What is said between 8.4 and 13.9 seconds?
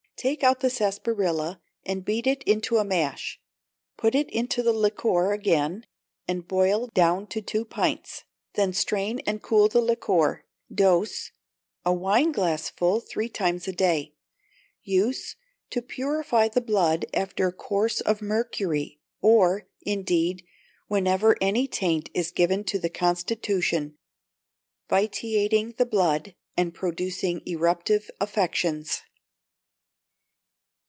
then strain and cool the liquor. Dose, a wineglassful three times a